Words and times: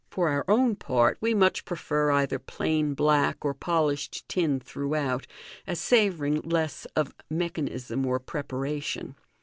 (For 0.09 0.29
our 0.29 0.43
own 0.47 0.77
part, 0.77 1.19
we 1.21 1.35
much 1.35 1.63
prefer 1.63 2.09
either 2.09 2.39
plain 2.39 2.95
black 2.95 3.45
or 3.45 3.53
polished 3.53 4.27
tin 4.27 4.59
throughout, 4.59 5.27
as 5.67 5.79
savouring 5.79 6.41
less 6.41 6.85
of 6.95 7.13
mechan 7.31 7.67
ism 7.69 8.03
or 8.07 8.17
preparation.) 8.19 9.13